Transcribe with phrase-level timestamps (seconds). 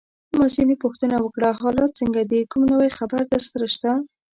[0.37, 3.91] ما ځینې پوښتنه وکړه: حالات څنګه دي؟ کوم نوی خبر درسره شته؟